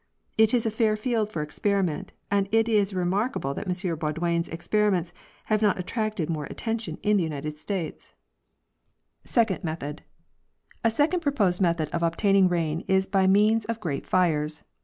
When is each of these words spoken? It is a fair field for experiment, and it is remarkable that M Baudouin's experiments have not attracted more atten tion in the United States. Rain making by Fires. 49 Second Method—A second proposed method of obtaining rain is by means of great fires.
It 0.35 0.51
is 0.55 0.65
a 0.65 0.71
fair 0.71 0.95
field 0.97 1.31
for 1.31 1.43
experiment, 1.43 2.11
and 2.31 2.49
it 2.51 2.67
is 2.67 2.91
remarkable 2.95 3.53
that 3.53 3.67
M 3.67 3.95
Baudouin's 3.99 4.49
experiments 4.49 5.13
have 5.45 5.61
not 5.61 5.77
attracted 5.77 6.27
more 6.27 6.45
atten 6.47 6.79
tion 6.79 6.97
in 7.03 7.17
the 7.17 7.23
United 7.23 7.55
States. 7.59 8.11
Rain 9.37 9.45
making 9.51 9.55
by 9.59 9.59
Fires. 9.59 9.59
49 9.59 9.61
Second 9.61 9.63
Method—A 9.63 10.89
second 10.89 11.19
proposed 11.19 11.61
method 11.61 11.89
of 11.89 12.01
obtaining 12.01 12.49
rain 12.49 12.83
is 12.87 13.05
by 13.05 13.27
means 13.27 13.65
of 13.65 13.79
great 13.79 14.07
fires. 14.07 14.63